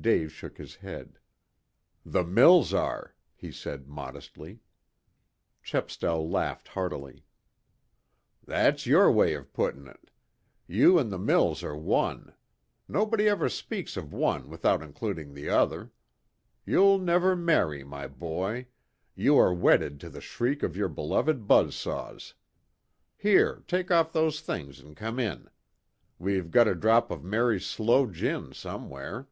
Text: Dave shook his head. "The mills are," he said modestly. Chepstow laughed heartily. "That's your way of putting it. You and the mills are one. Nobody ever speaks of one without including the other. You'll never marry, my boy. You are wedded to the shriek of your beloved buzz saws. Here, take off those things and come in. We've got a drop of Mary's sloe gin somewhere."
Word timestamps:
Dave 0.00 0.32
shook 0.32 0.56
his 0.56 0.76
head. 0.76 1.18
"The 2.06 2.24
mills 2.24 2.72
are," 2.72 3.14
he 3.36 3.52
said 3.52 3.86
modestly. 3.86 4.60
Chepstow 5.62 6.22
laughed 6.22 6.68
heartily. 6.68 7.22
"That's 8.42 8.86
your 8.86 9.12
way 9.12 9.34
of 9.34 9.52
putting 9.52 9.86
it. 9.86 10.10
You 10.66 10.98
and 10.98 11.12
the 11.12 11.18
mills 11.18 11.62
are 11.62 11.76
one. 11.76 12.32
Nobody 12.88 13.28
ever 13.28 13.50
speaks 13.50 13.94
of 13.98 14.10
one 14.14 14.48
without 14.48 14.80
including 14.82 15.34
the 15.34 15.50
other. 15.50 15.92
You'll 16.64 16.96
never 16.98 17.36
marry, 17.36 17.84
my 17.84 18.08
boy. 18.08 18.68
You 19.14 19.36
are 19.36 19.52
wedded 19.52 20.00
to 20.00 20.08
the 20.08 20.22
shriek 20.22 20.62
of 20.62 20.78
your 20.78 20.88
beloved 20.88 21.46
buzz 21.46 21.74
saws. 21.76 22.32
Here, 23.18 23.64
take 23.68 23.90
off 23.90 24.14
those 24.14 24.40
things 24.40 24.80
and 24.80 24.96
come 24.96 25.18
in. 25.18 25.50
We've 26.18 26.50
got 26.50 26.68
a 26.68 26.74
drop 26.74 27.10
of 27.10 27.22
Mary's 27.22 27.66
sloe 27.66 28.06
gin 28.06 28.54
somewhere." 28.54 29.28